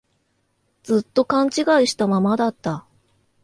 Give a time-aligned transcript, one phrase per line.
[0.81, 1.51] ずっと勘違い
[1.85, 2.87] したままだった